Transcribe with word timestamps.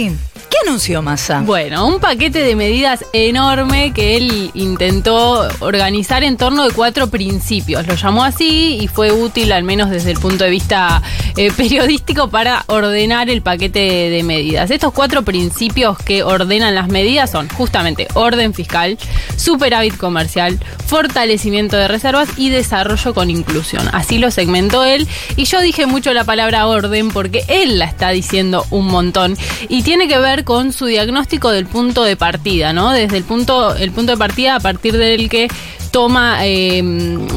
Sí. 0.00 0.29
¿Qué 0.50 0.56
anunció 0.66 1.00
Massa? 1.00 1.42
Bueno, 1.42 1.86
un 1.86 2.00
paquete 2.00 2.40
de 2.40 2.56
medidas 2.56 3.04
enorme 3.12 3.92
que 3.92 4.16
él 4.16 4.50
intentó 4.54 5.48
organizar 5.60 6.24
en 6.24 6.36
torno 6.36 6.64
de 6.66 6.72
cuatro 6.72 7.06
principios. 7.06 7.86
Lo 7.86 7.94
llamó 7.94 8.24
así 8.24 8.78
y 8.80 8.88
fue 8.88 9.12
útil, 9.12 9.52
al 9.52 9.62
menos 9.62 9.90
desde 9.90 10.10
el 10.10 10.18
punto 10.18 10.42
de 10.42 10.50
vista 10.50 11.02
eh, 11.36 11.52
periodístico, 11.56 12.30
para 12.30 12.64
ordenar 12.66 13.30
el 13.30 13.42
paquete 13.42 14.10
de 14.10 14.22
medidas. 14.24 14.72
Estos 14.72 14.92
cuatro 14.92 15.22
principios 15.22 15.96
que 15.98 16.24
ordenan 16.24 16.74
las 16.74 16.88
medidas 16.88 17.30
son 17.30 17.48
justamente 17.48 18.08
orden 18.14 18.52
fiscal, 18.52 18.98
superávit 19.36 19.96
comercial, 19.96 20.58
fortalecimiento 20.86 21.76
de 21.76 21.86
reservas 21.86 22.28
y 22.36 22.50
desarrollo 22.50 23.14
con 23.14 23.30
inclusión. 23.30 23.88
Así 23.92 24.18
lo 24.18 24.32
segmentó 24.32 24.84
él 24.84 25.06
y 25.36 25.44
yo 25.44 25.60
dije 25.60 25.86
mucho 25.86 26.12
la 26.12 26.24
palabra 26.24 26.66
orden 26.66 27.10
porque 27.10 27.44
él 27.46 27.78
la 27.78 27.84
está 27.84 28.10
diciendo 28.10 28.66
un 28.70 28.86
montón 28.86 29.36
y 29.68 29.82
tiene 29.82 30.08
que 30.08 30.18
ver 30.18 30.39
con 30.44 30.72
su 30.72 30.86
diagnóstico 30.86 31.50
del 31.50 31.66
punto 31.66 32.04
de 32.04 32.16
partida, 32.16 32.72
¿no? 32.72 32.90
Desde 32.90 33.16
el 33.16 33.24
punto, 33.24 33.74
el 33.74 33.90
punto 33.92 34.12
de 34.12 34.18
partida 34.18 34.56
a 34.56 34.60
partir 34.60 34.96
del 34.96 35.28
que 35.28 35.48
toma 35.90 36.46
eh, 36.46 36.78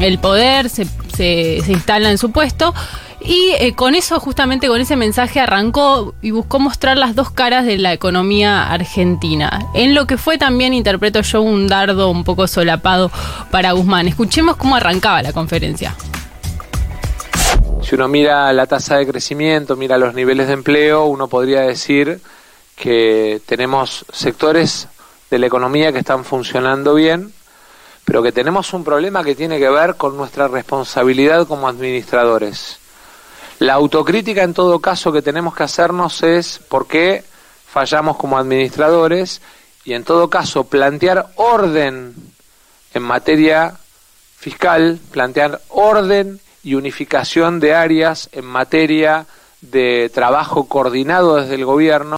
el 0.00 0.18
poder, 0.18 0.68
se, 0.68 0.86
se, 1.16 1.60
instala 1.68 2.10
en 2.10 2.18
su 2.18 2.30
puesto. 2.30 2.74
Y 3.20 3.52
eh, 3.58 3.74
con 3.74 3.94
eso, 3.94 4.20
justamente 4.20 4.68
con 4.68 4.80
ese 4.80 4.96
mensaje, 4.96 5.40
arrancó 5.40 6.14
y 6.20 6.30
buscó 6.30 6.58
mostrar 6.58 6.98
las 6.98 7.14
dos 7.14 7.30
caras 7.30 7.64
de 7.64 7.78
la 7.78 7.92
economía 7.92 8.70
argentina. 8.70 9.66
En 9.74 9.94
lo 9.94 10.06
que 10.06 10.18
fue 10.18 10.36
también, 10.36 10.74
interpreto 10.74 11.22
yo, 11.22 11.40
un 11.40 11.66
dardo 11.66 12.10
un 12.10 12.22
poco 12.22 12.46
solapado 12.46 13.10
para 13.50 13.72
Guzmán. 13.72 14.08
Escuchemos 14.08 14.56
cómo 14.56 14.76
arrancaba 14.76 15.22
la 15.22 15.32
conferencia. 15.32 15.96
Si 17.82 17.94
uno 17.94 18.08
mira 18.08 18.52
la 18.52 18.66
tasa 18.66 18.96
de 18.96 19.06
crecimiento, 19.06 19.76
mira 19.76 19.96
los 19.96 20.14
niveles 20.14 20.48
de 20.48 20.54
empleo, 20.54 21.06
uno 21.06 21.28
podría 21.28 21.62
decir 21.62 22.20
que 22.76 23.40
tenemos 23.46 24.04
sectores 24.12 24.88
de 25.30 25.38
la 25.38 25.46
economía 25.46 25.92
que 25.92 26.00
están 26.00 26.24
funcionando 26.24 26.94
bien, 26.94 27.32
pero 28.04 28.22
que 28.22 28.32
tenemos 28.32 28.72
un 28.72 28.84
problema 28.84 29.24
que 29.24 29.34
tiene 29.34 29.58
que 29.58 29.70
ver 29.70 29.96
con 29.96 30.16
nuestra 30.16 30.48
responsabilidad 30.48 31.46
como 31.46 31.68
administradores. 31.68 32.78
La 33.58 33.74
autocrítica 33.74 34.42
en 34.42 34.54
todo 34.54 34.80
caso 34.80 35.12
que 35.12 35.22
tenemos 35.22 35.54
que 35.54 35.62
hacernos 35.62 36.22
es 36.22 36.58
por 36.68 36.86
qué 36.86 37.24
fallamos 37.66 38.16
como 38.16 38.36
administradores 38.36 39.40
y 39.84 39.94
en 39.94 40.04
todo 40.04 40.28
caso 40.28 40.64
plantear 40.64 41.28
orden 41.36 42.14
en 42.92 43.02
materia 43.02 43.74
fiscal, 44.38 44.98
plantear 45.10 45.60
orden 45.68 46.40
y 46.62 46.74
unificación 46.74 47.60
de 47.60 47.74
áreas 47.74 48.28
en 48.32 48.44
materia 48.44 49.26
de 49.60 50.10
trabajo 50.12 50.68
coordinado 50.68 51.36
desde 51.36 51.54
el 51.54 51.64
gobierno. 51.64 52.16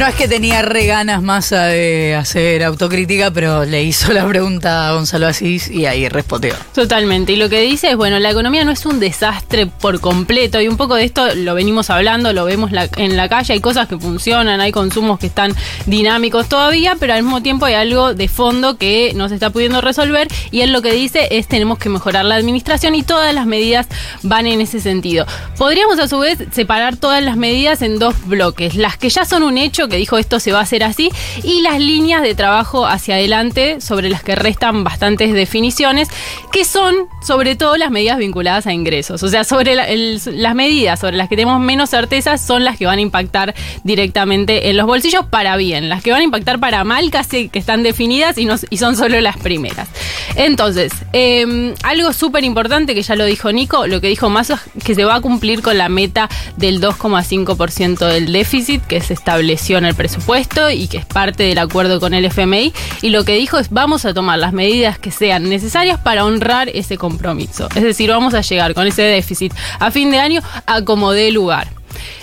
No 0.00 0.06
es 0.06 0.14
que 0.14 0.28
tenía 0.28 0.62
re 0.62 0.86
ganas 0.86 1.22
más 1.22 1.50
de 1.50 2.14
hacer 2.18 2.64
autocrítica, 2.64 3.30
pero 3.30 3.66
le 3.66 3.82
hizo 3.82 4.14
la 4.14 4.26
pregunta 4.26 4.88
a 4.88 4.92
Gonzalo 4.94 5.26
Asís 5.26 5.68
y 5.68 5.84
ahí 5.84 6.08
respondió. 6.08 6.54
Totalmente. 6.74 7.34
Y 7.34 7.36
lo 7.36 7.50
que 7.50 7.60
dice 7.60 7.90
es, 7.90 7.96
bueno, 7.98 8.18
la 8.18 8.30
economía 8.30 8.64
no 8.64 8.72
es 8.72 8.86
un 8.86 8.98
desastre 8.98 9.66
por 9.66 10.00
completo. 10.00 10.58
Y 10.58 10.68
un 10.68 10.78
poco 10.78 10.94
de 10.94 11.04
esto 11.04 11.34
lo 11.34 11.54
venimos 11.54 11.90
hablando, 11.90 12.32
lo 12.32 12.46
vemos 12.46 12.70
en 12.96 13.16
la 13.18 13.28
calle. 13.28 13.52
Hay 13.52 13.60
cosas 13.60 13.88
que 13.88 13.98
funcionan, 13.98 14.62
hay 14.62 14.72
consumos 14.72 15.18
que 15.18 15.26
están 15.26 15.54
dinámicos 15.84 16.48
todavía, 16.48 16.96
pero 16.98 17.12
al 17.12 17.22
mismo 17.22 17.42
tiempo 17.42 17.66
hay 17.66 17.74
algo 17.74 18.14
de 18.14 18.26
fondo 18.28 18.78
que 18.78 19.12
no 19.14 19.28
se 19.28 19.34
está 19.34 19.50
pudiendo 19.50 19.82
resolver. 19.82 20.28
Y 20.50 20.62
él 20.62 20.72
lo 20.72 20.80
que 20.80 20.94
dice 20.94 21.28
es 21.30 21.46
tenemos 21.46 21.76
que 21.76 21.90
mejorar 21.90 22.24
la 22.24 22.36
administración 22.36 22.94
y 22.94 23.02
todas 23.02 23.34
las 23.34 23.44
medidas 23.44 23.86
van 24.22 24.46
en 24.46 24.62
ese 24.62 24.80
sentido. 24.80 25.26
Podríamos 25.58 25.98
a 25.98 26.08
su 26.08 26.20
vez 26.20 26.38
separar 26.52 26.96
todas 26.96 27.22
las 27.22 27.36
medidas 27.36 27.82
en 27.82 27.98
dos 27.98 28.14
bloques. 28.24 28.76
Las 28.76 28.96
que 28.96 29.10
ya 29.10 29.26
son 29.26 29.42
un 29.42 29.58
hecho 29.58 29.89
que 29.90 29.96
dijo 29.96 30.18
esto 30.18 30.40
se 30.40 30.52
va 30.52 30.60
a 30.60 30.62
hacer 30.62 30.82
así, 30.84 31.10
y 31.42 31.62
las 31.62 31.78
líneas 31.78 32.22
de 32.22 32.34
trabajo 32.34 32.86
hacia 32.86 33.16
adelante 33.16 33.80
sobre 33.80 34.08
las 34.08 34.22
que 34.22 34.34
restan 34.34 34.84
bastantes 34.84 35.32
definiciones, 35.34 36.08
que 36.52 36.64
son 36.64 36.94
sobre 37.22 37.56
todo 37.56 37.76
las 37.76 37.90
medidas 37.90 38.18
vinculadas 38.18 38.66
a 38.66 38.72
ingresos. 38.72 39.22
O 39.22 39.28
sea, 39.28 39.44
sobre 39.44 39.74
las 39.74 40.54
medidas 40.54 41.00
sobre 41.00 41.16
las 41.16 41.28
que 41.28 41.36
tenemos 41.36 41.60
menos 41.60 41.90
certezas 41.90 42.40
son 42.40 42.64
las 42.64 42.76
que 42.76 42.86
van 42.86 42.98
a 42.98 43.02
impactar 43.02 43.54
directamente 43.84 44.70
en 44.70 44.76
los 44.76 44.86
bolsillos 44.86 45.26
para 45.26 45.56
bien. 45.56 45.88
Las 45.88 46.02
que 46.02 46.12
van 46.12 46.20
a 46.20 46.24
impactar 46.24 46.60
para 46.60 46.84
mal 46.84 47.10
casi 47.10 47.48
que 47.48 47.58
están 47.58 47.82
definidas 47.82 48.38
y, 48.38 48.44
no, 48.44 48.56
y 48.70 48.76
son 48.76 48.96
solo 48.96 49.20
las 49.20 49.36
primeras. 49.36 49.88
Entonces, 50.36 50.92
em, 51.12 51.74
algo 51.82 52.12
súper 52.12 52.44
importante 52.44 52.94
que 52.94 53.02
ya 53.02 53.16
lo 53.16 53.24
dijo 53.24 53.52
Nico, 53.52 53.86
lo 53.86 54.00
que 54.00 54.08
dijo 54.08 54.30
más 54.30 54.50
es 54.50 54.60
que 54.84 54.94
se 54.94 55.04
va 55.04 55.16
a 55.16 55.20
cumplir 55.20 55.62
con 55.62 55.76
la 55.76 55.88
meta 55.88 56.28
del 56.56 56.80
2,5% 56.80 58.06
del 58.06 58.32
déficit 58.32 58.82
que 58.86 59.00
se 59.00 59.14
estableció 59.14 59.79
en 59.80 59.86
el 59.86 59.94
presupuesto 59.94 60.70
y 60.70 60.86
que 60.86 60.98
es 60.98 61.06
parte 61.06 61.42
del 61.42 61.58
acuerdo 61.58 61.98
con 61.98 62.14
el 62.14 62.24
FMI. 62.24 62.72
Y 63.02 63.10
lo 63.10 63.24
que 63.24 63.34
dijo 63.34 63.58
es 63.58 63.70
vamos 63.70 64.04
a 64.04 64.14
tomar 64.14 64.38
las 64.38 64.52
medidas 64.52 64.98
que 64.98 65.10
sean 65.10 65.48
necesarias 65.48 65.98
para 65.98 66.24
honrar 66.24 66.68
ese 66.68 66.96
compromiso. 66.96 67.68
Es 67.74 67.82
decir, 67.82 68.10
vamos 68.10 68.34
a 68.34 68.42
llegar 68.42 68.74
con 68.74 68.86
ese 68.86 69.02
déficit 69.02 69.52
a 69.78 69.90
fin 69.90 70.10
de 70.10 70.18
año 70.18 70.42
a 70.66 70.82
como 70.82 71.12
dé 71.12 71.32
lugar 71.32 71.68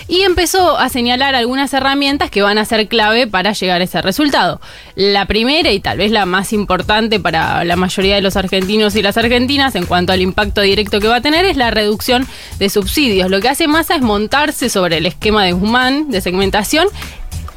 y 0.08 0.22
empezó 0.22 0.78
a 0.78 0.88
señalar 0.88 1.34
algunas 1.34 1.72
herramientas 1.74 2.30
que 2.30 2.42
van 2.42 2.58
a 2.58 2.64
ser 2.64 2.88
clave 2.88 3.26
para 3.26 3.52
llegar 3.52 3.80
a 3.80 3.84
ese 3.84 4.00
resultado. 4.00 4.60
La 4.94 5.26
primera 5.26 5.70
y 5.70 5.80
tal 5.80 5.98
vez 5.98 6.10
la 6.10 6.24
más 6.26 6.52
importante 6.52 7.20
para 7.20 7.62
la 7.64 7.76
mayoría 7.76 8.14
de 8.14 8.22
los 8.22 8.36
argentinos 8.36 8.96
y 8.96 9.02
las 9.02 9.18
argentinas 9.18 9.74
en 9.74 9.86
cuanto 9.86 10.12
al 10.12 10.22
impacto 10.22 10.62
directo 10.62 11.00
que 11.00 11.08
va 11.08 11.16
a 11.16 11.20
tener 11.20 11.44
es 11.44 11.56
la 11.56 11.70
reducción 11.70 12.26
de 12.58 12.70
subsidios. 12.70 13.30
Lo 13.30 13.40
que 13.40 13.50
hace 13.50 13.68
Massa 13.68 13.96
es 13.96 14.02
montarse 14.02 14.70
sobre 14.70 14.96
el 14.96 15.06
esquema 15.06 15.44
de 15.44 15.52
Guzmán 15.52 16.10
de 16.10 16.22
segmentación 16.22 16.88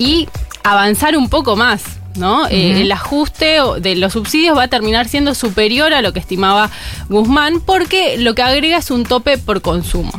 y 0.02 0.28
avanzar 0.64 1.16
un 1.16 1.30
poco 1.30 1.56
más. 1.56 1.84
¿no? 2.16 2.46
Eh, 2.48 2.82
el 2.82 2.92
ajuste 2.92 3.60
de 3.80 3.96
los 3.96 4.12
subsidios 4.12 4.58
va 4.58 4.64
a 4.64 4.68
terminar 4.68 5.08
siendo 5.08 5.34
superior 5.34 5.94
a 5.94 6.02
lo 6.02 6.12
que 6.12 6.20
estimaba 6.20 6.70
Guzmán 7.08 7.62
porque 7.62 8.18
lo 8.18 8.36
que 8.36 8.42
agrega 8.42 8.78
es 8.78 8.92
un 8.92 9.06
tope 9.06 9.38
por 9.38 9.62
consumo. 9.62 10.12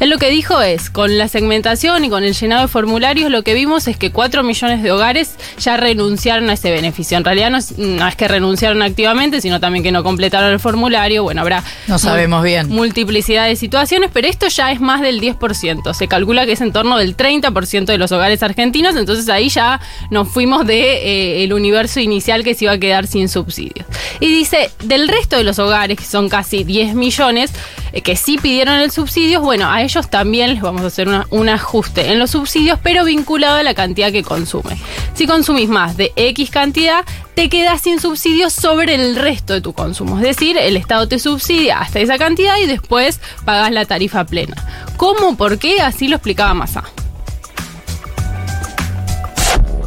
Él 0.00 0.10
lo 0.10 0.18
que 0.18 0.30
dijo 0.30 0.60
es, 0.60 0.90
con 0.90 1.18
la 1.18 1.28
segmentación 1.28 2.04
y 2.04 2.10
con 2.10 2.24
el 2.24 2.34
llenado 2.34 2.62
de 2.62 2.68
formularios, 2.68 3.30
lo 3.30 3.42
que 3.42 3.54
vimos 3.54 3.88
es 3.88 3.96
que 3.96 4.10
4 4.10 4.42
millones 4.42 4.82
de 4.82 4.92
hogares 4.92 5.34
ya 5.58 5.76
renunciaron 5.76 6.50
a 6.50 6.54
ese 6.54 6.70
beneficio. 6.70 7.16
En 7.16 7.24
realidad 7.24 7.50
no 7.50 7.58
es, 7.58 8.16
que 8.16 8.28
renunciaron 8.28 8.82
activamente, 8.82 9.40
sino 9.40 9.60
también 9.60 9.82
que 9.82 9.92
no 9.92 10.02
completaron 10.02 10.52
el 10.52 10.60
formulario. 10.60 11.22
Bueno, 11.22 11.40
habrá... 11.40 11.62
No 11.86 11.98
sabemos 11.98 12.42
bien. 12.42 12.68
Multiplicidad 12.68 13.46
de 13.46 13.56
situaciones, 13.56 14.10
pero 14.12 14.28
esto 14.28 14.48
ya 14.48 14.72
es 14.72 14.80
más 14.80 15.00
del 15.00 15.20
10%. 15.20 15.94
Se 15.94 16.08
calcula 16.08 16.46
que 16.46 16.52
es 16.52 16.60
en 16.60 16.72
torno 16.72 16.98
del 16.98 17.16
30% 17.16 17.86
de 17.86 17.98
los 17.98 18.12
hogares 18.12 18.42
argentinos, 18.42 18.96
entonces 18.96 19.28
ahí 19.28 19.48
ya 19.48 19.80
nos 20.10 20.28
fuimos 20.28 20.66
de 20.66 20.80
eh, 20.80 21.44
el 21.44 21.52
universo 21.52 22.00
inicial 22.00 22.44
que 22.44 22.54
se 22.54 22.64
iba 22.64 22.72
a 22.72 22.78
quedar 22.78 23.06
sin 23.06 23.28
subsidios. 23.28 23.86
Y 24.24 24.28
dice, 24.28 24.70
del 24.82 25.06
resto 25.06 25.36
de 25.36 25.44
los 25.44 25.58
hogares, 25.58 25.98
que 25.98 26.04
son 26.06 26.30
casi 26.30 26.64
10 26.64 26.94
millones, 26.94 27.52
eh, 27.92 28.00
que 28.00 28.16
sí 28.16 28.38
pidieron 28.38 28.76
el 28.76 28.90
subsidio, 28.90 29.42
bueno, 29.42 29.70
a 29.70 29.82
ellos 29.82 30.08
también 30.08 30.54
les 30.54 30.62
vamos 30.62 30.80
a 30.80 30.86
hacer 30.86 31.08
un 31.28 31.48
ajuste 31.50 32.10
en 32.10 32.18
los 32.18 32.30
subsidios, 32.30 32.78
pero 32.82 33.04
vinculado 33.04 33.56
a 33.58 33.62
la 33.62 33.74
cantidad 33.74 34.10
que 34.10 34.22
consume. 34.22 34.78
Si 35.12 35.26
consumís 35.26 35.68
más 35.68 35.98
de 35.98 36.10
X 36.16 36.48
cantidad, 36.48 37.04
te 37.34 37.50
quedas 37.50 37.82
sin 37.82 38.00
subsidios 38.00 38.54
sobre 38.54 38.94
el 38.94 39.16
resto 39.16 39.52
de 39.52 39.60
tu 39.60 39.74
consumo. 39.74 40.16
Es 40.16 40.22
decir, 40.22 40.56
el 40.56 40.78
Estado 40.78 41.06
te 41.06 41.18
subsidia 41.18 41.80
hasta 41.80 42.00
esa 42.00 42.16
cantidad 42.16 42.56
y 42.56 42.64
después 42.64 43.20
pagas 43.44 43.72
la 43.72 43.84
tarifa 43.84 44.24
plena. 44.24 44.56
¿Cómo? 44.96 45.36
¿Por 45.36 45.58
qué? 45.58 45.82
Así 45.82 46.08
lo 46.08 46.16
explicaba 46.16 46.54
Massa. 46.54 46.84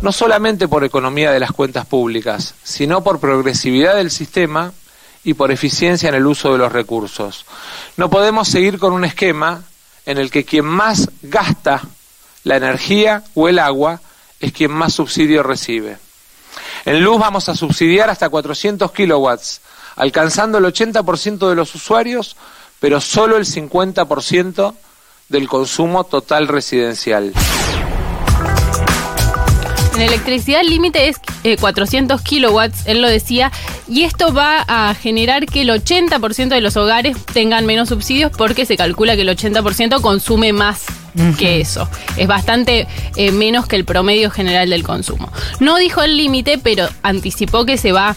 No 0.02 0.12
solamente 0.12 0.68
por 0.68 0.84
economía 0.84 1.31
de 1.31 1.40
las 1.40 1.52
cuentas 1.52 1.85
públicas, 1.85 2.53
sino 2.63 3.03
por 3.03 3.19
progresividad 3.19 3.96
del 3.96 4.12
sistema 4.12 4.72
y 5.24 5.34
por 5.34 5.52
eficiencia 5.52 6.09
en 6.09 6.16
el 6.16 6.25
uso 6.25 6.52
de 6.52 6.58
los 6.58 6.72
recursos. 6.72 7.46
No 7.97 8.09
podemos 8.09 8.47
seguir 8.47 8.80
con 8.80 8.94
un 8.94 9.06
esquema 9.06 9.63
en 10.06 10.18
el 10.18 10.31
que 10.31 10.46
quien 10.46 10.66
más 10.66 11.09
gasta 11.22 11.81
la 12.44 12.56
energía 12.56 13.23
o 13.34 13.49
el 13.49 13.59
agua 13.59 13.99
es 14.40 14.53
quien 14.53 14.72
más 14.72 14.94
subsidio 14.94 15.44
recibe. 15.44 15.97
En 16.85 17.03
luz 17.03 17.20
vamos 17.20 17.50
a 17.50 17.55
subsidiar 17.55 18.09
hasta 18.09 18.29
400 18.29 18.91
kilowatts, 18.91 19.61
alcanzando 19.97 20.59
el 20.59 20.66
80% 20.66 21.50
de 21.50 21.55
los 21.55 21.76
usuarios, 21.76 22.38
pero 22.79 23.02
solo 23.02 23.35
el 23.35 23.46
50% 23.46 24.73
del 25.28 25.50
consumo 25.50 26.05
total 26.05 26.47
residencial. 26.47 27.34
En 29.97 30.03
electricidad 30.03 30.61
el 30.61 30.70
límite 30.70 31.09
es 31.09 31.20
400 31.59 32.22
eh, 32.22 32.23
kilowatts, 32.23 32.84
él 32.85 33.02
lo 33.02 33.09
decía, 33.09 33.52
y 33.88 34.03
esto 34.03 34.32
va 34.32 34.64
a 34.67 34.94
generar 34.94 35.47
que 35.47 35.61
el 35.61 35.70
80% 35.70 36.49
de 36.49 36.61
los 36.61 36.78
hogares 36.78 37.17
tengan 37.26 37.66
menos 37.66 37.90
subsidios 37.90 38.32
porque 38.38 38.67
se 38.67 38.78
calcula 38.78 39.16
que 39.16 39.23
el 39.23 39.29
80% 39.29 39.99
consume 39.99 40.53
más 40.53 40.85
que 41.40 41.61
eso. 41.61 41.90
Es 42.16 42.28
bastante 42.28 42.88
eh, 43.16 43.32
menos 43.32 43.66
que 43.66 43.76
el 43.76 43.85
promedio 43.85 44.29
general 44.29 44.70
del 44.70 44.84
consumo. 44.84 45.32
No 45.59 45.78
dijo 45.78 46.03
el 46.03 46.16
límite, 46.16 46.59
pero 46.59 46.88
anticipó 47.02 47.66
que 47.66 47.78
se 47.78 47.91
va 47.91 48.16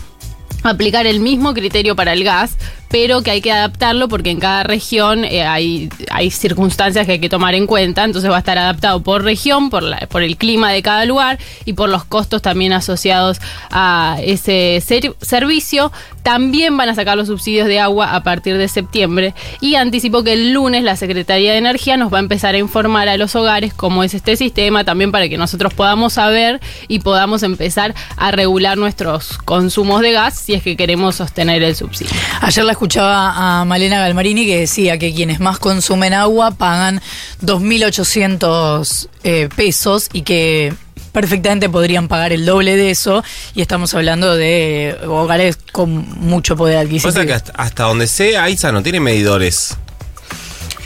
a 0.62 0.68
aplicar 0.68 1.06
el 1.06 1.20
mismo 1.20 1.54
criterio 1.54 1.96
para 1.96 2.12
el 2.12 2.24
gas, 2.24 2.58
pero 2.90 3.22
que 3.22 3.30
hay 3.30 3.40
que 3.40 3.52
adaptarlo 3.52 4.08
porque 4.08 4.30
en 4.30 4.40
cada 4.40 4.64
región 4.64 5.24
eh, 5.24 5.44
hay, 5.44 5.88
hay 6.10 6.30
circunstancias 6.30 7.06
que 7.06 7.12
hay 7.12 7.18
que 7.20 7.28
tomar 7.28 7.54
en 7.54 7.66
cuenta, 7.66 8.04
entonces 8.04 8.30
va 8.30 8.36
a 8.36 8.40
estar 8.40 8.58
adaptado 8.58 9.00
por 9.00 9.22
región, 9.22 9.70
por, 9.70 9.82
la, 9.82 9.98
por 10.08 10.22
el 10.22 10.36
clima 10.36 10.72
de 10.72 10.82
cada 10.82 11.04
lugar 11.04 11.38
y 11.64 11.74
por 11.74 11.88
los 11.88 12.04
costos 12.04 12.42
también 12.42 12.72
asociados 12.72 13.40
a 13.70 14.18
ese 14.22 14.82
servicio. 15.20 15.92
También 16.22 16.76
van 16.76 16.88
a 16.88 16.94
sacar 16.94 17.16
los 17.16 17.28
subsidios 17.28 17.66
de 17.66 17.80
agua 17.80 18.14
a 18.14 18.22
partir 18.22 18.58
de 18.58 18.68
septiembre 18.68 19.34
y 19.60 19.76
anticipo 19.76 20.22
que 20.22 20.32
el 20.32 20.52
lunes 20.52 20.82
la 20.82 20.96
Secretaría 20.96 21.52
de 21.52 21.58
Energía 21.58 21.96
nos 21.96 22.12
va 22.12 22.18
a 22.18 22.20
empezar 22.20 22.54
a 22.54 22.58
informar 22.58 23.08
a 23.08 23.16
los 23.16 23.34
hogares 23.36 23.72
cómo 23.72 24.02
es 24.02 24.14
este 24.14 24.36
sistema, 24.36 24.84
también 24.84 25.12
para 25.12 25.28
que 25.28 25.38
nosotros 25.38 25.72
podamos 25.72 26.14
saber 26.14 26.60
y 26.88 26.98
podamos 26.98 27.42
empezar 27.42 27.94
a 28.16 28.32
regular 28.32 28.76
nuestros 28.76 29.38
consumos 29.38 30.02
de 30.02 30.12
gas 30.12 30.38
si 30.38 30.54
es 30.54 30.62
que 30.62 30.76
queremos 30.76 31.16
sostener 31.16 31.62
el 31.62 31.76
subsidio. 31.76 32.12
Ayer 32.40 32.64
la 32.64 32.74
escuchaba 32.80 33.60
a 33.60 33.64
Malena 33.66 33.98
Galmarini 33.98 34.46
que 34.46 34.60
decía 34.60 34.96
que 34.96 35.12
quienes 35.12 35.38
más 35.38 35.58
consumen 35.58 36.14
agua 36.14 36.52
pagan 36.52 37.02
2.800 37.42 39.08
eh, 39.22 39.50
pesos 39.54 40.08
y 40.14 40.22
que 40.22 40.72
perfectamente 41.12 41.68
podrían 41.68 42.08
pagar 42.08 42.32
el 42.32 42.46
doble 42.46 42.76
de 42.76 42.90
eso 42.90 43.22
y 43.54 43.60
estamos 43.60 43.92
hablando 43.92 44.34
de 44.34 44.96
hogares 45.06 45.58
con 45.72 45.90
mucho 46.20 46.56
poder 46.56 46.78
adquisitivo. 46.78 47.12
Pasa 47.12 47.26
que 47.26 47.52
hasta, 47.54 47.84
donde 47.84 48.06
sé, 48.06 48.38
AISA 48.38 48.72
no 48.72 48.82
tiene 48.82 48.98
medidores. 48.98 49.76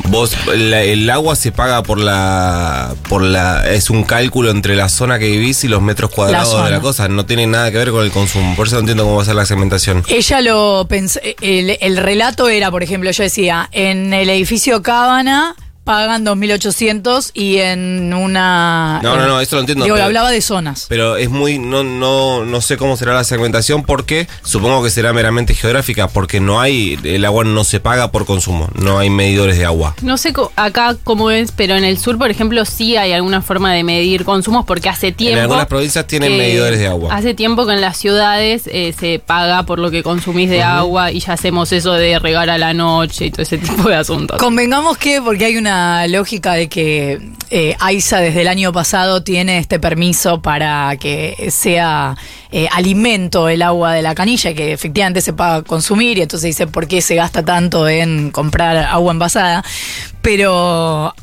Vos, 0.04 0.36
el 0.52 1.08
agua 1.10 1.36
se 1.36 1.52
paga 1.52 1.82
por 1.82 1.98
la, 1.98 2.94
por 3.08 3.22
la, 3.22 3.70
es 3.70 3.90
un 3.90 4.04
cálculo 4.04 4.50
entre 4.50 4.76
la 4.76 4.88
zona 4.88 5.18
que 5.18 5.28
vivís 5.28 5.64
y 5.64 5.68
los 5.68 5.82
metros 5.82 6.10
cuadrados 6.10 6.64
de 6.64 6.70
la 6.70 6.80
cosa. 6.80 7.08
No 7.08 7.26
tiene 7.26 7.46
nada 7.46 7.70
que 7.70 7.78
ver 7.78 7.90
con 7.90 8.04
el 8.04 8.10
consumo. 8.10 8.54
Por 8.56 8.66
eso 8.66 8.76
no 8.76 8.80
entiendo 8.80 9.04
cómo 9.04 9.16
va 9.16 9.22
a 9.22 9.26
ser 9.26 9.34
la 9.34 9.46
segmentación. 9.46 10.04
Ella 10.08 10.40
lo 10.40 10.86
pensó, 10.88 11.20
el, 11.40 11.78
el 11.80 11.96
relato 11.96 12.48
era, 12.48 12.70
por 12.70 12.82
ejemplo, 12.82 13.10
yo 13.10 13.22
decía, 13.22 13.68
en 13.72 14.12
el 14.12 14.28
edificio 14.30 14.82
Cábana 14.82 15.54
pagan 15.84 16.24
2.800 16.24 17.30
y 17.34 17.58
en 17.58 18.12
una... 18.14 19.00
No, 19.02 19.16
no, 19.16 19.28
no, 19.28 19.40
eso 19.40 19.56
lo 19.56 19.60
entiendo. 19.60 19.84
Digo, 19.84 19.96
hablaba 19.96 20.30
de 20.30 20.40
zonas. 20.40 20.86
Pero 20.88 21.16
es 21.16 21.28
muy... 21.28 21.58
No, 21.58 21.84
no, 21.84 22.44
no 22.44 22.60
sé 22.62 22.76
cómo 22.78 22.96
será 22.96 23.12
la 23.14 23.22
segmentación 23.22 23.82
porque 23.84 24.26
supongo 24.42 24.82
que 24.82 24.90
será 24.90 25.12
meramente 25.12 25.54
geográfica 25.54 26.08
porque 26.08 26.40
no 26.40 26.60
hay... 26.60 26.98
El 27.04 27.24
agua 27.24 27.44
no 27.44 27.64
se 27.64 27.80
paga 27.80 28.10
por 28.10 28.24
consumo, 28.24 28.68
no 28.74 28.98
hay 28.98 29.10
medidores 29.10 29.58
de 29.58 29.66
agua. 29.66 29.94
No 30.02 30.16
sé 30.16 30.32
acá 30.56 30.96
cómo 31.04 31.30
es, 31.30 31.52
pero 31.52 31.76
en 31.76 31.84
el 31.84 31.98
sur, 31.98 32.18
por 32.18 32.30
ejemplo, 32.30 32.64
sí 32.64 32.96
hay 32.96 33.12
alguna 33.12 33.42
forma 33.42 33.72
de 33.72 33.84
medir 33.84 34.24
consumos 34.24 34.64
porque 34.64 34.88
hace 34.88 35.12
tiempo... 35.12 35.36
En 35.36 35.42
algunas 35.42 35.66
provincias 35.66 36.06
tienen 36.06 36.36
medidores 36.36 36.78
de 36.78 36.88
agua. 36.88 37.14
Hace 37.14 37.34
tiempo 37.34 37.66
que 37.66 37.74
en 37.74 37.82
las 37.82 37.98
ciudades 37.98 38.62
eh, 38.72 38.94
se 38.98 39.18
paga 39.18 39.64
por 39.64 39.78
lo 39.78 39.90
que 39.90 40.02
consumís 40.02 40.48
de 40.48 40.62
agua 40.62 41.12
y 41.12 41.20
ya 41.20 41.34
hacemos 41.34 41.72
eso 41.72 41.92
de 41.92 42.18
regar 42.18 42.48
a 42.48 42.56
la 42.56 42.72
noche 42.72 43.26
y 43.26 43.30
todo 43.30 43.42
ese 43.42 43.58
tipo 43.74 43.88
de 43.88 43.96
asuntos. 43.96 44.38
Convengamos 44.38 44.96
que 44.96 45.20
porque 45.20 45.44
hay 45.44 45.56
una 45.58 45.73
lógica 46.08 46.54
de 46.54 46.68
que 46.68 47.20
eh, 47.50 47.76
AISA 47.78 48.20
desde 48.20 48.42
el 48.42 48.48
año 48.48 48.72
pasado 48.72 49.22
tiene 49.22 49.58
este 49.58 49.78
permiso 49.78 50.42
para 50.42 50.96
que 50.96 51.48
sea 51.50 52.16
eh, 52.50 52.68
alimento 52.72 53.48
el 53.48 53.62
agua 53.62 53.92
de 53.92 54.02
la 54.02 54.14
canilla, 54.14 54.54
que 54.54 54.72
efectivamente 54.72 55.20
se 55.20 55.32
paga 55.32 55.62
consumir, 55.62 56.18
y 56.18 56.22
entonces 56.22 56.48
dice 56.48 56.66
por 56.66 56.86
qué 56.86 57.00
se 57.00 57.14
gasta 57.14 57.44
tanto 57.44 57.88
en 57.88 58.30
comprar 58.30 58.76
agua 58.76 59.12
envasada. 59.12 59.64
Pero 60.22 61.14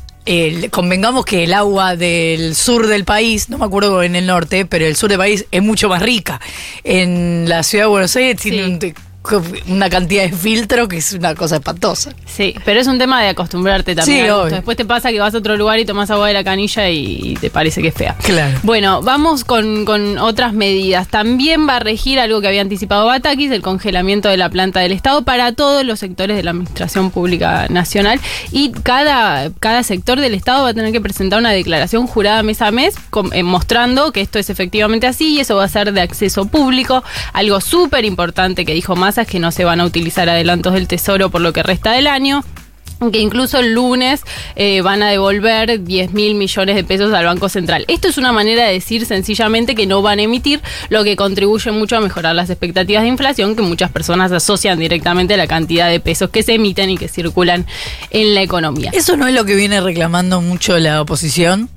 convengamos 0.70 1.24
que 1.24 1.44
el 1.44 1.52
agua 1.52 1.96
del 1.96 2.54
sur 2.54 2.86
del 2.86 3.04
país, 3.04 3.48
no 3.48 3.58
me 3.58 3.64
acuerdo 3.64 4.02
en 4.02 4.14
el 4.14 4.26
norte, 4.26 4.64
pero 4.66 4.86
el 4.86 4.96
sur 4.96 5.10
del 5.10 5.18
país 5.18 5.46
es 5.50 5.62
mucho 5.62 5.88
más 5.88 6.02
rica. 6.02 6.40
En 6.84 7.48
la 7.48 7.62
ciudad 7.62 7.84
de 7.84 7.88
Buenos 7.88 8.14
Aires 8.16 8.40
tiene 8.40 8.64
un 8.64 8.78
una 9.68 9.88
cantidad 9.88 10.24
de 10.24 10.32
filtro 10.32 10.88
que 10.88 10.98
es 10.98 11.12
una 11.12 11.34
cosa 11.34 11.56
espantosa. 11.56 12.12
Sí, 12.26 12.54
pero 12.64 12.80
es 12.80 12.86
un 12.86 12.98
tema 12.98 13.22
de 13.22 13.28
acostumbrarte 13.28 13.94
también. 13.94 14.26
Sí, 14.26 14.50
Después 14.50 14.76
te 14.76 14.84
pasa 14.84 15.10
que 15.10 15.20
vas 15.20 15.34
a 15.34 15.38
otro 15.38 15.56
lugar 15.56 15.78
y 15.78 15.84
tomas 15.84 16.10
agua 16.10 16.28
de 16.28 16.34
la 16.34 16.44
canilla 16.44 16.88
y 16.88 17.36
te 17.40 17.50
parece 17.50 17.82
que 17.82 17.88
es 17.88 17.94
fea. 17.94 18.16
Claro. 18.22 18.58
Bueno, 18.62 19.02
vamos 19.02 19.44
con, 19.44 19.72
otras 20.18 20.52
medidas. 20.52 21.08
También 21.08 21.68
va 21.68 21.76
a 21.76 21.78
regir 21.80 22.18
algo 22.18 22.40
que 22.40 22.48
había 22.48 22.60
anticipado 22.60 23.06
Batakis, 23.06 23.50
el 23.50 23.62
congelamiento 23.62 24.28
de 24.28 24.36
la 24.36 24.50
planta 24.50 24.80
del 24.80 24.92
Estado 24.92 25.22
para 25.22 25.52
todos 25.52 25.84
los 25.84 25.98
sectores 26.00 26.36
de 26.36 26.42
la 26.42 26.50
Administración 26.50 27.10
Pública 27.10 27.66
Nacional. 27.68 28.20
Y 28.50 28.72
cada, 28.72 29.50
cada 29.60 29.82
sector 29.82 30.20
del 30.20 30.34
Estado 30.34 30.64
va 30.64 30.70
a 30.70 30.74
tener 30.74 30.92
que 30.92 31.00
presentar 31.00 31.38
una 31.38 31.50
declaración 31.50 32.06
jurada 32.06 32.42
mes 32.42 32.62
a 32.62 32.70
mes 32.70 32.94
eh, 33.32 33.42
mostrando 33.42 34.12
que 34.12 34.20
esto 34.20 34.38
es 34.38 34.50
efectivamente 34.50 35.06
así 35.06 35.36
y 35.36 35.40
eso 35.40 35.56
va 35.56 35.64
a 35.64 35.68
ser 35.68 35.92
de 35.92 36.00
acceso 36.00 36.46
público. 36.46 37.02
Algo 37.32 37.60
súper 37.60 38.04
importante 38.04 38.64
que 38.64 38.74
dijo 38.74 38.96
más 38.96 39.11
que 39.26 39.38
no 39.38 39.52
se 39.52 39.64
van 39.64 39.80
a 39.80 39.84
utilizar 39.84 40.28
adelantos 40.28 40.74
del 40.74 40.88
tesoro 40.88 41.30
por 41.30 41.40
lo 41.40 41.52
que 41.52 41.62
resta 41.62 41.92
del 41.92 42.06
año 42.06 42.42
que 43.10 43.18
incluso 43.18 43.58
el 43.58 43.72
lunes 43.72 44.22
eh, 44.54 44.80
van 44.82 45.02
a 45.02 45.10
devolver 45.10 45.82
10 45.82 46.12
mil 46.12 46.34
millones 46.34 46.76
de 46.76 46.84
pesos 46.84 47.12
al 47.12 47.24
Banco 47.24 47.48
Central. 47.48 47.84
Esto 47.88 48.08
es 48.08 48.18
una 48.18 48.32
manera 48.32 48.66
de 48.66 48.74
decir 48.74 49.06
sencillamente 49.06 49.74
que 49.74 49.86
no 49.86 50.02
van 50.02 50.20
a 50.20 50.22
emitir, 50.22 50.60
lo 50.88 51.02
que 51.02 51.16
contribuye 51.16 51.72
mucho 51.72 51.96
a 51.96 52.00
mejorar 52.00 52.34
las 52.34 52.50
expectativas 52.50 53.02
de 53.02 53.08
inflación 53.08 53.56
que 53.56 53.62
muchas 53.62 53.90
personas 53.90 54.30
asocian 54.30 54.78
directamente 54.78 55.34
a 55.34 55.36
la 55.36 55.46
cantidad 55.46 55.88
de 55.88 55.98
pesos 55.98 56.30
que 56.30 56.42
se 56.42 56.54
emiten 56.54 56.90
y 56.90 56.98
que 56.98 57.08
circulan 57.08 57.66
en 58.10 58.34
la 58.34 58.42
economía. 58.42 58.90
¿Eso 58.92 59.16
no 59.16 59.26
es 59.26 59.34
lo 59.34 59.44
que 59.44 59.54
viene 59.54 59.80
reclamando 59.80 60.40
mucho 60.40 60.78
la 60.78 61.00
oposición? 61.00 61.68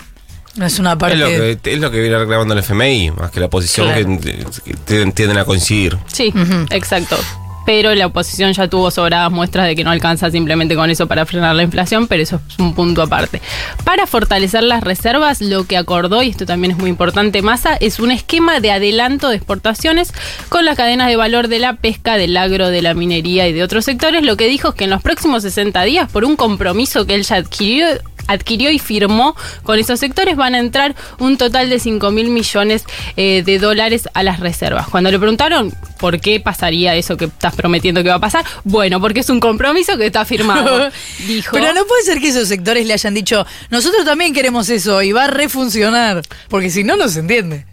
Es 0.61 0.79
una 0.79 0.97
parte. 0.97 1.59
Es 1.63 1.79
lo 1.79 1.91
que, 1.91 1.99
viene 1.99 2.17
reclamando 2.17 2.53
el 2.53 2.61
FMI, 2.61 3.11
más 3.11 3.31
que 3.31 3.39
la 3.39 3.47
oposición 3.47 4.19
que, 4.19 4.45
tienden 4.85 5.37
a 5.37 5.45
coincidir. 5.45 5.97
Sí, 6.07 6.33
exacto. 6.69 7.17
Pero 7.65 7.95
la 7.95 8.05
oposición 8.05 8.53
ya 8.53 8.67
tuvo 8.67 8.91
sobradas 8.91 9.31
muestras 9.31 9.65
de 9.65 9.75
que 9.75 9.83
no 9.83 9.89
alcanza 9.89 10.29
simplemente 10.29 10.75
con 10.75 10.89
eso 10.91 11.07
para 11.07 11.25
frenar 11.25 11.55
la 11.55 11.63
inflación, 11.63 12.07
pero 12.07 12.21
eso 12.21 12.39
es 12.47 12.59
un 12.59 12.75
punto 12.75 13.01
aparte. 13.01 13.41
Para 13.83 14.05
fortalecer 14.05 14.61
las 14.61 14.83
reservas, 14.83 15.41
lo 15.41 15.65
que 15.65 15.75
acordó, 15.75 16.21
y 16.21 16.29
esto 16.29 16.45
también 16.45 16.71
es 16.71 16.77
muy 16.77 16.91
importante, 16.91 17.41
Massa, 17.41 17.75
es 17.75 17.99
un 17.99 18.11
esquema 18.11 18.59
de 18.59 18.71
adelanto 18.71 19.29
de 19.29 19.37
exportaciones 19.37 20.13
con 20.47 20.63
las 20.63 20.77
cadenas 20.77 21.07
de 21.07 21.15
valor 21.15 21.47
de 21.47 21.57
la 21.57 21.73
pesca, 21.77 22.17
del 22.17 22.37
agro, 22.37 22.69
de 22.69 22.83
la 22.83 22.93
minería 22.93 23.47
y 23.47 23.53
de 23.53 23.63
otros 23.63 23.83
sectores. 23.83 24.23
Lo 24.23 24.37
que 24.37 24.47
dijo 24.47 24.69
es 24.69 24.75
que 24.75 24.83
en 24.83 24.91
los 24.91 25.01
próximos 25.01 25.41
60 25.41 25.81
días, 25.83 26.11
por 26.11 26.23
un 26.23 26.35
compromiso 26.35 27.07
que 27.07 27.15
él 27.15 27.23
ya 27.23 27.37
adquirió, 27.37 27.87
adquirió 28.27 28.71
y 28.71 28.79
firmó 28.79 29.35
con 29.63 29.79
esos 29.79 29.99
sectores, 29.99 30.35
van 30.35 30.55
a 30.55 30.59
entrar 30.59 30.95
un 31.19 31.37
total 31.37 31.69
de 31.69 31.79
5 31.79 32.11
mil 32.11 32.29
millones 32.29 32.83
eh, 33.17 33.43
de 33.45 33.59
dólares 33.59 34.09
a 34.13 34.23
las 34.23 34.39
reservas. 34.39 34.87
Cuando 34.87 35.11
le 35.11 35.19
preguntaron 35.19 35.73
por 35.99 36.19
qué 36.19 36.39
pasaría 36.39 36.95
eso 36.95 37.17
que 37.17 37.25
estás 37.25 37.55
prometiendo 37.55 38.03
que 38.03 38.09
va 38.09 38.15
a 38.15 38.19
pasar, 38.19 38.45
bueno, 38.63 38.99
porque 38.99 39.21
es 39.21 39.29
un 39.29 39.39
compromiso 39.39 39.97
que 39.97 40.07
está 40.07 40.25
firmado. 40.25 40.89
dijo. 41.27 41.51
Pero 41.51 41.73
no 41.73 41.85
puede 41.85 42.03
ser 42.03 42.19
que 42.19 42.29
esos 42.29 42.47
sectores 42.47 42.85
le 42.85 42.93
hayan 42.93 43.13
dicho, 43.13 43.45
nosotros 43.69 44.05
también 44.05 44.33
queremos 44.33 44.69
eso 44.69 45.01
y 45.01 45.11
va 45.11 45.25
a 45.25 45.27
refuncionar, 45.27 46.21
porque 46.49 46.69
si 46.69 46.83
no, 46.83 46.95
no 46.95 47.07
se 47.09 47.19
entiende. 47.19 47.65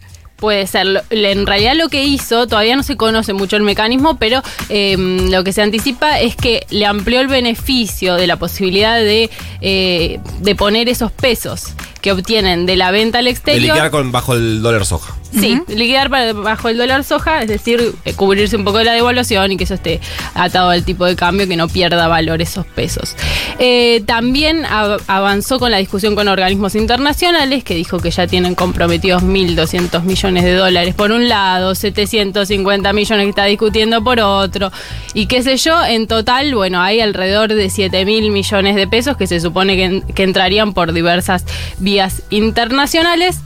Puede 0.43 0.67
ser. 0.67 1.05
En 1.09 1.47
realidad 1.47 1.73
lo 1.73 1.87
que 1.87 2.03
hizo, 2.03 2.47
todavía 2.47 2.75
no 2.75 2.83
se 2.83 2.97
conoce 2.97 3.31
mucho 3.31 3.55
el 3.55 3.63
mecanismo, 3.63 4.17
pero 4.17 4.43
em, 4.67 5.31
lo 5.31 5.41
que 5.45 5.53
se 5.53 5.61
anticipa 5.61 6.19
es 6.19 6.35
que 6.35 6.67
le 6.69 6.85
amplió 6.85 7.21
el 7.21 7.29
beneficio 7.29 8.15
de 8.15 8.27
la 8.27 8.35
posibilidad 8.35 8.97
de, 8.97 9.29
eh, 9.61 10.19
de 10.41 10.55
poner 10.55 10.89
esos 10.89 11.13
pesos 11.13 11.67
que 12.01 12.11
obtienen 12.11 12.65
de 12.65 12.75
la 12.75 12.91
venta 12.91 13.19
al 13.19 13.27
exterior. 13.27 13.81
De 13.81 13.89
con, 13.89 14.11
bajo 14.11 14.33
el 14.33 14.61
dólar 14.61 14.85
soja. 14.85 15.15
Sí, 15.39 15.59
liquidar 15.67 16.09
bajo 16.09 16.69
el 16.69 16.77
dólar 16.77 17.03
soja, 17.03 17.41
es 17.41 17.47
decir, 17.47 17.93
eh, 18.05 18.13
cubrirse 18.13 18.55
un 18.55 18.63
poco 18.63 18.77
de 18.77 18.85
la 18.85 18.93
devaluación 18.93 19.51
y 19.51 19.57
que 19.57 19.63
eso 19.63 19.73
esté 19.73 19.99
atado 20.35 20.69
al 20.69 20.83
tipo 20.83 21.05
de 21.05 21.15
cambio, 21.15 21.47
que 21.47 21.55
no 21.55 21.67
pierda 21.67 22.07
valor 22.07 22.41
esos 22.41 22.65
pesos. 22.65 23.15
Eh, 23.59 24.03
también 24.05 24.65
avanzó 24.65 25.59
con 25.59 25.71
la 25.71 25.77
discusión 25.77 26.15
con 26.15 26.27
organismos 26.27 26.75
internacionales, 26.75 27.63
que 27.63 27.75
dijo 27.75 27.99
que 27.99 28.11
ya 28.11 28.27
tienen 28.27 28.55
comprometidos 28.55 29.23
1.200 29.23 30.03
millones 30.03 30.43
de 30.43 30.53
dólares 30.53 30.95
por 30.95 31.11
un 31.11 31.27
lado, 31.29 31.73
750 31.75 32.93
millones 32.93 33.25
que 33.25 33.29
está 33.29 33.45
discutiendo 33.45 34.03
por 34.03 34.19
otro, 34.19 34.71
y 35.13 35.25
qué 35.25 35.41
sé 35.41 35.57
yo, 35.57 35.83
en 35.85 36.07
total, 36.07 36.53
bueno, 36.55 36.81
hay 36.81 36.99
alrededor 36.99 37.53
de 37.53 37.67
7.000 37.67 38.31
millones 38.31 38.75
de 38.75 38.87
pesos 38.87 39.17
que 39.17 39.27
se 39.27 39.39
supone 39.39 39.75
que, 39.75 40.13
que 40.13 40.23
entrarían 40.23 40.73
por 40.73 40.93
diversas 40.93 41.45
vías 41.79 42.21
internacionales. 42.29 43.39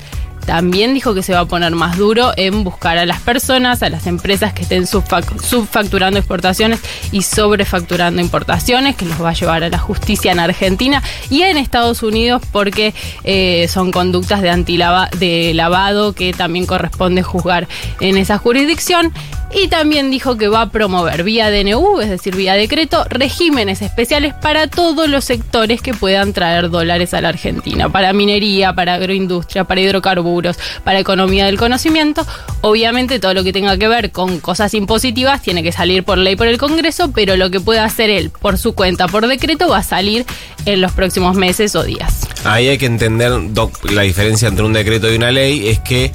También 0.47 0.93
dijo 0.93 1.13
que 1.13 1.23
se 1.23 1.33
va 1.33 1.41
a 1.41 1.45
poner 1.45 1.75
más 1.75 1.97
duro 1.97 2.31
en 2.37 2.63
buscar 2.63 2.97
a 2.97 3.05
las 3.05 3.19
personas, 3.19 3.83
a 3.83 3.89
las 3.89 4.07
empresas 4.07 4.53
que 4.53 4.61
estén 4.61 4.87
subfacturando 4.87 6.17
exportaciones 6.17 6.79
y 7.11 7.21
sobrefacturando 7.23 8.21
importaciones, 8.21 8.95
que 8.95 9.03
los 9.03 9.21
va 9.21 9.31
a 9.31 9.33
llevar 9.33 9.65
a 9.65 9.69
la 9.69 9.77
justicia 9.77 10.31
en 10.31 10.39
Argentina 10.39 11.03
y 11.29 11.41
en 11.41 11.57
Estados 11.57 12.01
Unidos 12.01 12.41
porque 12.53 12.93
eh, 13.25 13.67
son 13.67 13.91
conductas 13.91 14.41
de, 14.41 14.47
de 15.19 15.53
lavado 15.53 16.13
que 16.13 16.31
también 16.31 16.65
corresponde 16.65 17.23
juzgar 17.23 17.67
en 17.99 18.15
esa 18.15 18.37
jurisdicción. 18.37 19.11
Y 19.53 19.69
también 19.69 20.11
dijo 20.11 20.35
que 20.37 20.49
va 20.49 20.63
a 20.63 20.69
promover 20.69 21.23
vía 21.23 21.49
DNU, 21.49 22.01
es 22.01 22.09
decir, 22.09 22.35
vía 22.35 22.55
decreto, 22.55 23.05
regímenes 23.09 23.81
especiales 23.81 24.33
para 24.33 24.67
todos 24.67 25.07
los 25.07 25.23
sectores 25.23 25.81
que 25.81 25.93
puedan 25.93 26.33
traer 26.33 26.69
dólares 26.69 27.13
a 27.13 27.21
la 27.21 27.29
Argentina, 27.29 27.87
para 27.87 28.11
minería, 28.11 28.73
para 28.73 28.95
agroindustria, 28.95 29.63
para 29.63 29.79
hidrocarburos 29.79 30.36
para 30.83 30.99
economía 30.99 31.45
del 31.45 31.57
conocimiento. 31.57 32.25
Obviamente 32.61 33.19
todo 33.19 33.33
lo 33.33 33.43
que 33.43 33.53
tenga 33.53 33.77
que 33.77 33.87
ver 33.87 34.11
con 34.11 34.39
cosas 34.39 34.73
impositivas 34.73 35.41
tiene 35.41 35.63
que 35.63 35.71
salir 35.71 36.03
por 36.03 36.17
ley 36.17 36.35
por 36.35 36.47
el 36.47 36.57
Congreso, 36.57 37.11
pero 37.11 37.37
lo 37.37 37.49
que 37.51 37.59
pueda 37.59 37.83
hacer 37.83 38.09
él 38.09 38.29
por 38.29 38.57
su 38.57 38.73
cuenta, 38.73 39.07
por 39.07 39.27
decreto, 39.27 39.69
va 39.69 39.79
a 39.79 39.83
salir 39.83 40.25
en 40.65 40.81
los 40.81 40.91
próximos 40.91 41.35
meses 41.35 41.75
o 41.75 41.83
días. 41.83 42.27
Ahí 42.43 42.67
hay 42.67 42.77
que 42.77 42.85
entender, 42.85 43.31
la 43.83 44.01
diferencia 44.01 44.47
entre 44.47 44.65
un 44.65 44.73
decreto 44.73 45.11
y 45.11 45.15
una 45.15 45.31
ley 45.31 45.67
es 45.69 45.79
que 45.79 46.11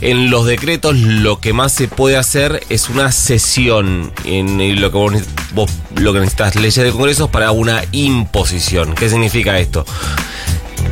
en 0.00 0.30
los 0.30 0.44
decretos 0.44 0.94
lo 0.96 1.40
que 1.40 1.52
más 1.52 1.72
se 1.72 1.88
puede 1.88 2.16
hacer 2.16 2.62
es 2.68 2.88
una 2.90 3.12
sesión. 3.12 4.12
En 4.24 4.80
lo 4.80 4.90
que 4.90 5.22
vos, 5.54 5.70
lo 5.94 6.12
que 6.12 6.20
necesitas 6.20 6.54
leyes 6.56 6.84
de 6.84 6.90
congresos 6.90 7.30
para 7.30 7.50
una 7.50 7.82
imposición. 7.92 8.94
¿Qué 8.94 9.08
significa 9.08 9.58
esto? 9.58 9.86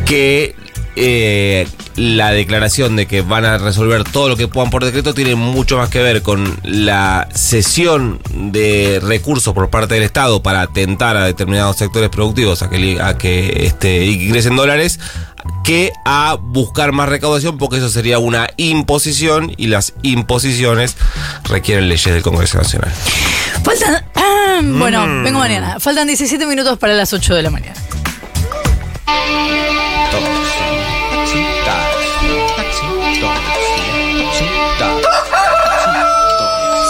Que 0.06 0.54
eh, 0.96 1.66
la 1.96 2.30
declaración 2.30 2.96
de 2.96 3.06
que 3.06 3.22
van 3.22 3.44
a 3.44 3.58
resolver 3.58 4.04
todo 4.04 4.28
lo 4.28 4.36
que 4.36 4.48
puedan 4.48 4.70
por 4.70 4.84
decreto 4.84 5.14
tiene 5.14 5.34
mucho 5.34 5.76
más 5.76 5.88
que 5.88 6.02
ver 6.02 6.22
con 6.22 6.58
la 6.62 7.28
cesión 7.34 8.20
de 8.32 9.00
recursos 9.02 9.54
por 9.54 9.70
parte 9.70 9.94
del 9.94 10.02
Estado 10.02 10.42
para 10.42 10.62
atentar 10.62 11.16
a 11.16 11.24
determinados 11.24 11.76
sectores 11.76 12.10
productivos 12.10 12.62
a 12.62 12.70
que, 12.70 13.00
a 13.00 13.18
que 13.18 13.66
este, 13.66 14.06
ingresen 14.06 14.56
dólares 14.56 15.00
que 15.62 15.92
a 16.04 16.36
buscar 16.40 16.92
más 16.92 17.08
recaudación, 17.08 17.58
porque 17.58 17.78
eso 17.78 17.88
sería 17.88 18.18
una 18.18 18.48
imposición 18.56 19.52
y 19.56 19.66
las 19.66 19.94
imposiciones 20.02 20.96
requieren 21.44 21.88
leyes 21.88 22.12
del 22.12 22.22
Congreso 22.22 22.58
Nacional. 22.58 22.92
Faltan. 23.62 24.04
bueno, 24.78 25.06
mm. 25.06 25.24
vengo 25.24 25.38
mañana. 25.38 25.80
Faltan 25.80 26.06
17 26.06 26.46
minutos 26.46 26.78
para 26.78 26.94
las 26.94 27.12
8 27.12 27.34
de 27.34 27.42
la 27.42 27.50
mañana. 27.50 27.74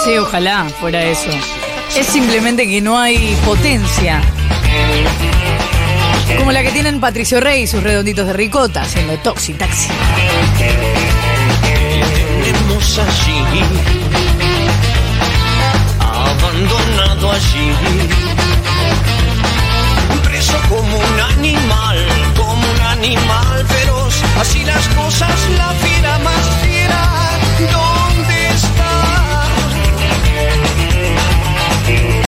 Sí, 0.05 0.17
ojalá 0.19 0.69
fuera 0.79 1.03
eso. 1.03 1.31
Es 1.97 2.05
simplemente 2.05 2.67
que 2.67 2.79
no 2.79 2.99
hay 2.99 3.35
potencia 3.43 4.21
como 6.37 6.51
la 6.51 6.61
que 6.61 6.71
tienen 6.71 6.99
Patricio 6.99 7.39
Rey 7.39 7.63
y 7.63 7.67
sus 7.67 7.81
redonditos 7.81 8.27
de 8.27 8.33
ricota 8.33 8.83
haciendo 8.83 9.17
Toxi 9.17 9.53
Taxi. 9.53 9.89